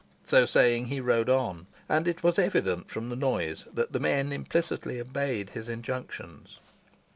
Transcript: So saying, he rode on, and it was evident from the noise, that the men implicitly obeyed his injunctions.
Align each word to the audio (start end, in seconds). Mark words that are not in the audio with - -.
So 0.23 0.47
saying, 0.47 0.85
he 0.85 0.99
rode 0.99 1.29
on, 1.29 1.67
and 1.87 2.07
it 2.07 2.23
was 2.23 2.39
evident 2.39 2.89
from 2.89 3.09
the 3.09 3.15
noise, 3.15 3.65
that 3.71 3.91
the 3.93 3.99
men 3.99 4.33
implicitly 4.33 4.99
obeyed 4.99 5.51
his 5.51 5.69
injunctions. 5.69 6.57